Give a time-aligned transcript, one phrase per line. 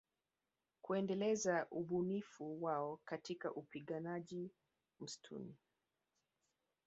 [0.81, 4.51] Kuendeleza ubunifu wao katika upiganaji
[4.99, 5.55] mistuni